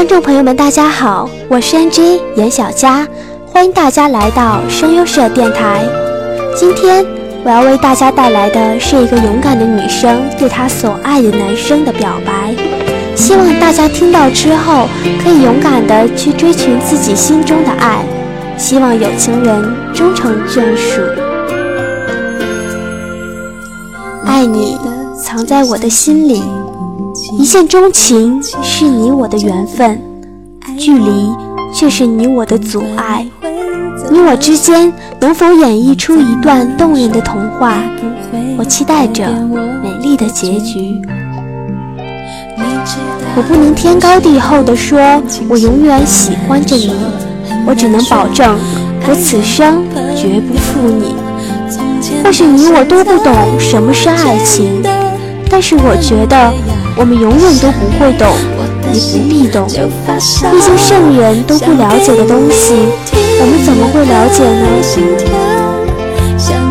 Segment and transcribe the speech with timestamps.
[0.00, 3.06] 观众朋友们，大家好，我是 NJ 严小佳，
[3.52, 5.84] 欢迎大家来到声优社电台。
[6.56, 7.04] 今天
[7.44, 12.54] 我要为大家带来的是一个勇敢的女生对她所爱的男生的表白，
[13.14, 14.88] 希望大家听到之后
[15.22, 18.02] 可以勇敢的去追寻自己心中的爱，
[18.56, 19.62] 希望有情人
[19.92, 21.02] 终成眷属。
[24.24, 24.78] 爱你
[25.22, 26.42] 藏在我的心里。
[27.38, 30.00] 一见钟情是你我的缘分，
[30.76, 31.30] 距离
[31.72, 33.26] 却是你我的阻碍。
[34.10, 37.74] 你我之间能否演绎出一段动人的童话？
[38.58, 39.28] 我期待着
[39.82, 40.94] 美丽的结局。
[43.36, 45.00] 我不能天高地厚地说，
[45.48, 46.92] 我永远喜欢着你。
[47.66, 48.58] 我只能保证，
[49.08, 49.84] 我此生
[50.16, 51.14] 绝不负你。
[52.24, 54.82] 或许你我都不懂什么是爱情，
[55.48, 56.52] 但是我觉得。
[57.00, 58.28] 我们永远都不会懂，
[58.92, 59.66] 也不必懂。
[59.66, 59.72] 毕
[60.60, 62.74] 竟圣人都不了解的东西，
[63.40, 64.68] 我们怎么会了解呢？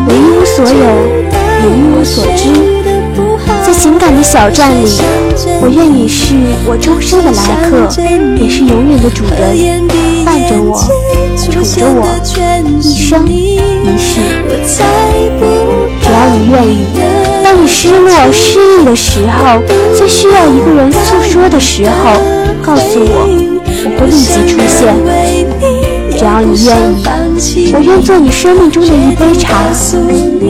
[0.06, 0.70] 我一无所有，
[1.64, 2.46] 也一无所知。
[3.66, 5.00] 在情感的小站里，
[5.60, 7.90] 我愿你是我终生的来客，
[8.40, 9.82] 也是永远的主人，
[10.24, 10.78] 伴着我，
[11.36, 12.06] 宠着我，
[12.80, 13.58] 一生一
[13.98, 14.20] 世。
[16.20, 16.84] 只要你愿意。
[17.42, 19.58] 当你失落、失意的时候，
[19.96, 22.12] 最需要一个人诉说的时候，
[22.62, 23.26] 告诉我，
[23.84, 24.94] 我会立即出现。
[26.18, 26.76] 只要你愿
[27.38, 29.72] 意，我愿做你生命中的一杯茶，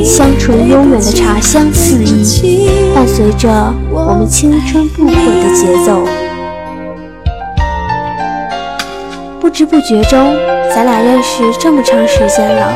[0.04, 3.48] 香醇悠远的茶香四溢，伴随着
[3.92, 6.02] 我们青春不悔的节奏。
[9.40, 10.36] 不知不觉中，
[10.74, 12.72] 咱俩认识这么长时间了，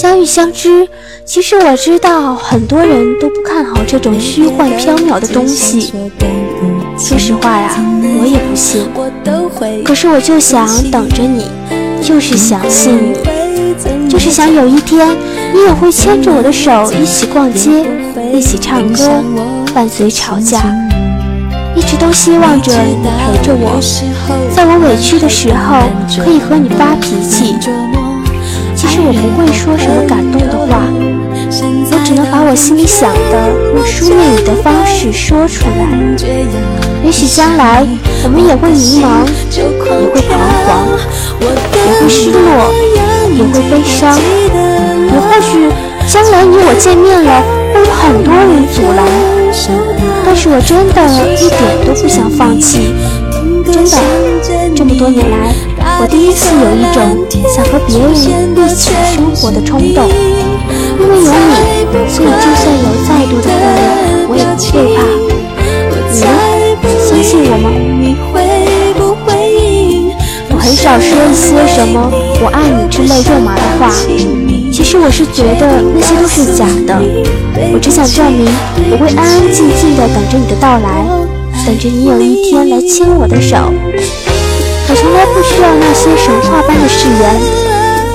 [0.00, 0.88] 相遇相知。
[1.24, 5.92] 其实我知道很多人都不看好这种虚幻缥缈的东西。
[6.96, 7.74] 说实话呀，
[8.20, 8.86] 我也不信。
[9.84, 11.46] 可是我就想等着你，
[12.00, 15.08] 就是相信你，就是想有一天
[15.52, 17.84] 你也会牵着我的手一起逛街，
[18.32, 19.20] 一起唱歌，
[19.74, 20.62] 伴随吵架。
[21.74, 23.80] 一直都希望着你陪着我，
[24.54, 25.82] 在我委屈的时候
[26.24, 27.56] 可以和你发脾气。
[28.78, 30.86] 其实我不会说什么感动的话。
[31.90, 35.82] 我只能把我心里想的用书面语的方式说出来。
[37.02, 37.84] 也许将来
[38.22, 40.86] 我们也会迷茫，也会彷徨，
[41.42, 42.70] 也会失落，
[43.34, 44.14] 也会悲伤。
[44.14, 45.66] 也或许
[46.06, 47.42] 将来你我见面了，
[47.74, 49.02] 会有很多人阻拦。
[50.24, 51.02] 但是我真的
[51.34, 52.94] 一点都不想放弃。
[53.66, 53.98] 真的，
[54.76, 55.52] 这么多年来，
[56.00, 58.16] 我第一次有一种想和别人一
[58.72, 60.08] 起生活的冲动。
[61.00, 61.32] 因为有你，
[62.08, 63.76] 所以就算有再多的困难，
[64.28, 64.96] 我也不害怕。
[66.12, 66.26] 你呢？
[67.02, 67.66] 相信我吗？
[70.50, 72.10] 我很少说一些什么
[72.42, 73.90] “我爱你”之类肉麻的话。
[74.72, 77.02] 其实我是觉得那些都是假的。
[77.72, 78.46] 我只想证明，
[78.92, 81.04] 我会安安静静的等着你的到来，
[81.66, 83.56] 等着你有一天来牵我的手。
[84.90, 87.20] 我从来不需要那些神话般的誓言，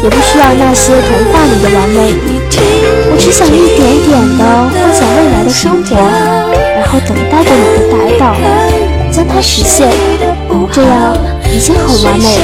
[0.03, 2.15] 也不需要那些童话里的完美。
[3.11, 5.95] 我只想一点点的幻想未来的生活，
[6.75, 8.33] 然后等待着你的来到，
[9.11, 9.87] 将它实现，
[10.71, 11.15] 这样
[11.53, 12.43] 已经很完美了。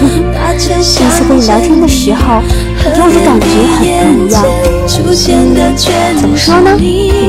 [0.58, 0.72] 第
[1.04, 2.40] 一次跟你聊天的时候，
[2.82, 3.46] 给我的感觉
[3.76, 3.84] 很
[4.16, 4.42] 不一样。
[4.88, 6.70] 怎么说呢？
[6.72, 6.80] 很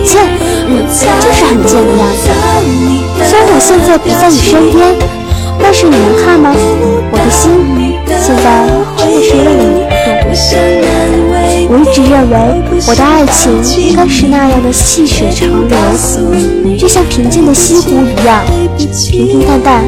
[0.06, 0.24] 贱，
[0.68, 2.32] 嗯，就是很贱的样子。
[3.28, 4.96] 虽然我现在不在你身边，
[5.62, 6.52] 但是你能看吗？
[7.12, 7.52] 我的心
[8.08, 10.30] 现在真的是为了你而动。
[11.72, 12.36] 我一直认为，
[12.88, 18.44] 我的爱情应该是那样的细水长流，就像平静的西湖一样，
[18.78, 19.84] 平平淡淡，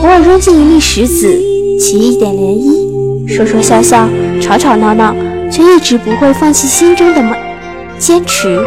[0.00, 1.36] 偶尔扔进一粒石子，
[1.80, 4.08] 起一点涟漪，说说笑笑，
[4.40, 5.14] 吵吵闹闹，
[5.50, 7.34] 却一直不会放弃心中的梦
[7.98, 8.60] 坚持。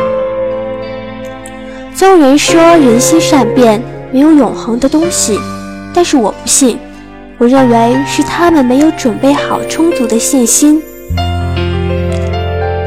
[1.96, 3.81] 总有人说人心善变，
[4.12, 5.40] 没有永恒的东西，
[5.96, 6.78] 但是我不信，
[7.38, 10.82] 我认为是他们没有准备好充足的信心。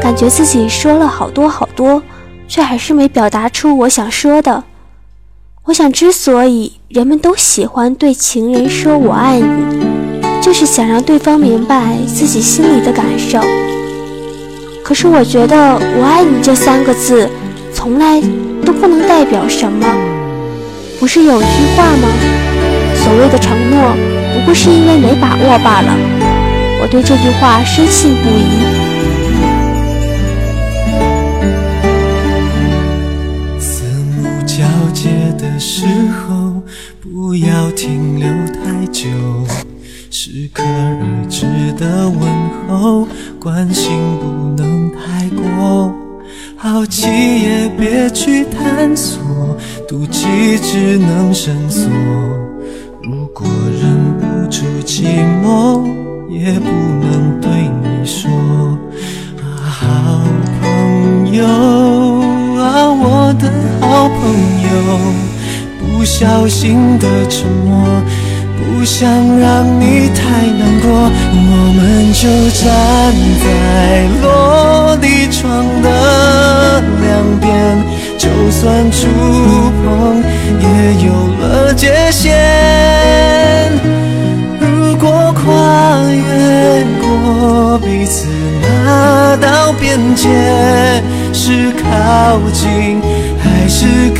[0.00, 2.02] 感觉自己说了好多好多，
[2.46, 4.62] 却还是没表达出我想说的。
[5.64, 9.46] 我想，之所以人们都喜欢对情人说“我爱你”，
[10.40, 13.40] 就是想让对方明白自己心里的感受。
[14.82, 17.28] 可是，我觉得“我爱你”这三个字，
[17.72, 18.20] 从来
[18.64, 19.86] 都不能代表什么。
[20.98, 21.46] 不是有句
[21.76, 22.57] 话吗？
[23.08, 23.96] 所谓的承诺，
[24.34, 25.96] 不过是因为没把握罢了。
[26.78, 28.42] 我对这句话深信不疑。
[33.58, 33.82] 四
[34.12, 34.62] 目交
[34.92, 35.08] 接
[35.38, 36.60] 的时候，
[37.00, 39.08] 不要停留太久。
[40.10, 41.46] 适可而止
[41.78, 42.20] 的问
[42.68, 43.08] 候，
[43.40, 43.90] 关心
[44.20, 45.94] 不能太过，
[46.58, 49.18] 好奇也别去探索，
[49.88, 51.88] 妒忌只能深锁。
[53.28, 53.84] 如果忍
[54.18, 55.04] 不住寂
[55.44, 55.84] 寞，
[56.30, 57.50] 也不能对
[57.82, 58.30] 你说
[59.36, 60.22] 啊，好
[60.62, 64.18] 朋友啊，我的好朋
[64.62, 64.68] 友，
[65.78, 67.86] 不小心的沉默。
[68.56, 69.06] 不想
[69.38, 72.24] 让你太难过，我们就
[72.56, 72.64] 站
[73.44, 73.97] 在
[89.98, 91.02] 那道边界，
[91.32, 93.00] 是靠近
[93.42, 94.08] 还是？